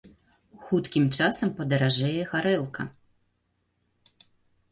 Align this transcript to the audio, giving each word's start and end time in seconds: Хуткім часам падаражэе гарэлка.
Хуткім 0.67 1.03
часам 1.17 1.49
падаражэе 1.59 2.21
гарэлка. 2.31 2.85